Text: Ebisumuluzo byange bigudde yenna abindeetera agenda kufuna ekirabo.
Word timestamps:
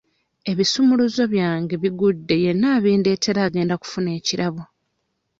Ebisumuluzo 0.51 1.23
byange 1.33 1.73
bigudde 1.83 2.35
yenna 2.43 2.67
abindeetera 2.77 3.39
agenda 3.47 3.75
kufuna 3.81 4.09
ekirabo. 4.19 4.61